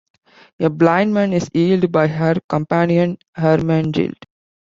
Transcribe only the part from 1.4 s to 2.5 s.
healed by her